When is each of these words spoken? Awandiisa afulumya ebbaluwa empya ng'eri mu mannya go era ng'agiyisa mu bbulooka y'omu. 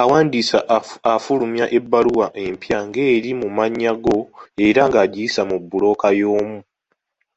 Awandiisa 0.00 0.58
afulumya 1.14 1.66
ebbaluwa 1.78 2.26
empya 2.44 2.78
ng'eri 2.86 3.30
mu 3.40 3.48
mannya 3.56 3.92
go 4.04 4.18
era 4.66 4.82
ng'agiyisa 4.88 5.40
mu 5.50 5.56
bbulooka 5.62 6.08
y'omu. 6.20 6.58